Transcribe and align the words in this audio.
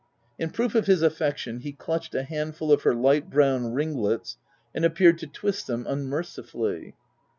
In 0.39 0.49
proof 0.49 0.73
of 0.73 0.87
his 0.87 1.03
affection, 1.03 1.59
he 1.59 1.73
clutched 1.73 2.15
a 2.15 2.23
handful 2.23 2.71
of 2.71 2.81
her 2.81 2.95
light 2.95 3.29
brown 3.29 3.71
ringlets 3.71 4.37
and 4.73 4.83
appeared 4.83 5.19
to 5.19 5.27
twist 5.27 5.67
them 5.67 5.85
un 5.87 6.05
mercifully. 6.05 6.95